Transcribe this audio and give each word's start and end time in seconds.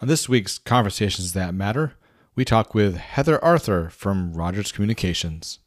On 0.00 0.06
this 0.06 0.28
week's 0.28 0.58
Conversations 0.58 1.32
That 1.32 1.54
Matter, 1.54 1.94
we 2.36 2.44
talk 2.44 2.72
with 2.72 2.96
Heather 2.98 3.44
Arthur 3.44 3.90
from 3.90 4.32
Rogers 4.32 4.70
Communications. 4.70 5.58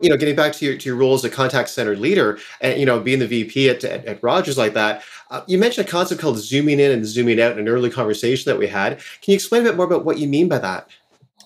You 0.00 0.10
know, 0.10 0.16
getting 0.16 0.34
back 0.34 0.54
to 0.54 0.64
your, 0.64 0.76
to 0.76 0.88
your 0.88 0.96
role 0.96 1.14
as 1.14 1.22
a 1.22 1.30
contact 1.30 1.68
center 1.68 1.94
leader 1.94 2.40
and, 2.60 2.80
you 2.80 2.84
know, 2.84 2.98
being 2.98 3.20
the 3.20 3.28
VP 3.28 3.70
at, 3.70 3.84
at, 3.84 4.04
at 4.06 4.22
Rogers 4.24 4.58
like 4.58 4.74
that, 4.74 5.04
uh, 5.30 5.42
you 5.46 5.56
mentioned 5.56 5.86
a 5.86 5.90
concept 5.90 6.20
called 6.20 6.36
zooming 6.36 6.80
in 6.80 6.90
and 6.90 7.06
zooming 7.06 7.40
out 7.40 7.52
in 7.52 7.60
an 7.60 7.68
early 7.68 7.90
conversation 7.90 8.50
that 8.50 8.58
we 8.58 8.66
had. 8.66 8.98
Can 9.22 9.30
you 9.30 9.34
explain 9.34 9.62
a 9.62 9.66
bit 9.66 9.76
more 9.76 9.86
about 9.86 10.04
what 10.04 10.18
you 10.18 10.26
mean 10.26 10.48
by 10.48 10.58
that? 10.58 10.88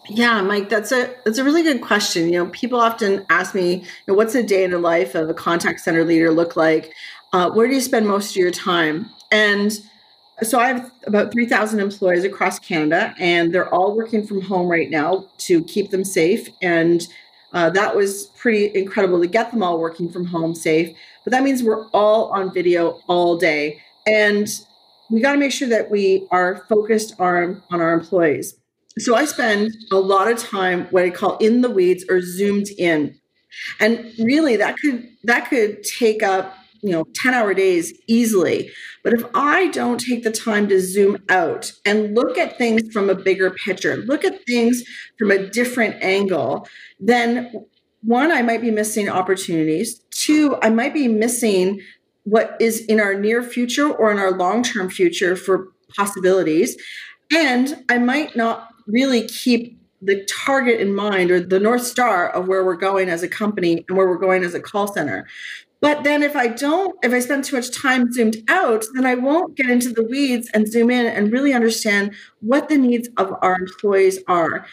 Yeah, 0.08 0.40
Mike, 0.40 0.70
that's 0.70 0.92
a 0.92 1.14
that's 1.26 1.36
a 1.36 1.44
really 1.44 1.62
good 1.62 1.82
question. 1.82 2.32
You 2.32 2.42
know, 2.42 2.50
people 2.52 2.80
often 2.80 3.26
ask 3.28 3.54
me, 3.54 3.74
you 3.74 3.84
know, 4.06 4.14
what's 4.14 4.34
a 4.34 4.42
day 4.42 4.64
in 4.64 4.70
the 4.70 4.78
life 4.78 5.14
of 5.14 5.28
a 5.28 5.34
contact 5.34 5.80
center 5.80 6.06
leader 6.06 6.30
look 6.30 6.56
like? 6.56 6.94
Uh, 7.34 7.50
where 7.50 7.68
do 7.68 7.74
you 7.74 7.82
spend 7.82 8.08
most 8.08 8.30
of 8.30 8.36
your 8.36 8.50
time? 8.50 9.10
And 9.30 9.78
so 10.42 10.58
I 10.58 10.68
have 10.68 10.92
about 11.04 11.32
3,000 11.32 11.80
employees 11.80 12.24
across 12.24 12.58
Canada, 12.58 13.14
and 13.18 13.52
they're 13.52 13.72
all 13.72 13.96
working 13.96 14.26
from 14.26 14.40
home 14.40 14.68
right 14.68 14.90
now 14.90 15.28
to 15.38 15.64
keep 15.64 15.90
them 15.90 16.04
safe. 16.04 16.48
And 16.62 17.06
uh, 17.52 17.70
that 17.70 17.96
was 17.96 18.26
pretty 18.36 18.74
incredible 18.78 19.20
to 19.20 19.26
get 19.26 19.50
them 19.50 19.62
all 19.62 19.80
working 19.80 20.10
from 20.10 20.26
home 20.26 20.54
safe. 20.54 20.96
But 21.24 21.32
that 21.32 21.42
means 21.42 21.62
we're 21.62 21.86
all 21.88 22.30
on 22.30 22.52
video 22.52 23.00
all 23.08 23.36
day. 23.36 23.80
And 24.06 24.48
we 25.10 25.20
got 25.20 25.32
to 25.32 25.38
make 25.38 25.52
sure 25.52 25.68
that 25.68 25.90
we 25.90 26.26
are 26.30 26.64
focused 26.68 27.18
on, 27.18 27.62
on 27.70 27.80
our 27.80 27.92
employees. 27.92 28.54
So 28.98 29.14
I 29.14 29.24
spend 29.24 29.76
a 29.90 29.96
lot 29.96 30.30
of 30.30 30.38
time 30.38 30.86
what 30.90 31.04
I 31.04 31.10
call 31.10 31.36
in 31.38 31.62
the 31.62 31.70
weeds 31.70 32.04
or 32.08 32.20
zoomed 32.20 32.68
in. 32.78 33.18
And 33.80 34.12
really 34.18 34.56
that 34.56 34.76
could 34.78 35.08
that 35.24 35.48
could 35.48 35.82
take 35.82 36.22
up 36.22 36.56
you 36.82 36.90
know 36.90 37.04
10 37.14 37.34
hour 37.34 37.54
days 37.54 37.92
easily. 38.06 38.70
But 39.04 39.14
if 39.14 39.24
i 39.34 39.68
don't 39.68 39.98
take 39.98 40.22
the 40.24 40.30
time 40.30 40.68
to 40.68 40.80
zoom 40.80 41.18
out 41.28 41.72
and 41.84 42.14
look 42.14 42.36
at 42.36 42.58
things 42.58 42.92
from 42.92 43.08
a 43.08 43.14
bigger 43.14 43.50
picture 43.50 43.96
look 43.96 44.24
at 44.24 44.44
things 44.44 44.82
from 45.18 45.30
a 45.30 45.46
different 45.48 46.02
angle 46.02 46.68
then 47.00 47.52
one 48.02 48.30
i 48.30 48.42
might 48.42 48.60
be 48.60 48.70
missing 48.70 49.08
opportunities. 49.08 50.00
Two 50.10 50.56
i 50.62 50.70
might 50.70 50.94
be 50.94 51.08
missing 51.08 51.80
what 52.24 52.56
is 52.60 52.80
in 52.86 53.00
our 53.00 53.14
near 53.14 53.42
future 53.42 53.90
or 53.90 54.10
in 54.10 54.18
our 54.18 54.32
long 54.32 54.62
term 54.62 54.90
future 54.90 55.36
for 55.36 55.68
possibilities. 55.96 56.76
And 57.32 57.84
i 57.88 57.98
might 57.98 58.36
not 58.36 58.68
really 58.86 59.26
keep 59.26 59.78
the 60.00 60.24
target 60.26 60.80
in 60.80 60.94
mind 60.94 61.30
or 61.30 61.40
the 61.40 61.58
north 61.58 61.84
star 61.84 62.28
of 62.30 62.46
where 62.46 62.64
we're 62.64 62.76
going 62.76 63.08
as 63.08 63.22
a 63.22 63.28
company 63.28 63.84
and 63.88 63.96
where 63.96 64.08
we're 64.08 64.16
going 64.18 64.44
as 64.44 64.54
a 64.54 64.60
call 64.60 64.86
center 64.86 65.26
but 65.80 66.02
then 66.02 66.22
if 66.22 66.34
I 66.34 66.48
don't, 66.48 66.96
if 67.04 67.12
I 67.12 67.20
spend 67.20 67.44
too 67.44 67.56
much 67.56 67.70
time 67.70 68.12
zoomed 68.12 68.36
out, 68.48 68.84
then 68.94 69.06
I 69.06 69.14
won't 69.14 69.56
get 69.56 69.70
into 69.70 69.90
the 69.92 70.02
weeds 70.02 70.50
and 70.52 70.66
zoom 70.66 70.90
in 70.90 71.06
and 71.06 71.32
really 71.32 71.52
understand 71.52 72.14
what 72.40 72.68
the 72.68 72.76
needs 72.76 73.08
of 73.16 73.32
our 73.42 73.54
employees 73.54 74.18
are. 74.26 74.66